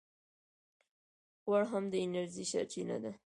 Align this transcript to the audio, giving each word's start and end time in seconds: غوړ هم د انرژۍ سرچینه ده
غوړ 1.45 1.63
هم 1.71 1.83
د 1.89 1.93
انرژۍ 2.05 2.45
سرچینه 2.51 2.97
ده 3.03 3.11